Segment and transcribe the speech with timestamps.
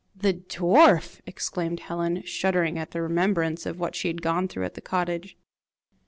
[0.15, 4.73] "The dwarf!" exclaimed Helen, shuddering at the remembrance of what she had gone through at
[4.73, 5.37] the cottage.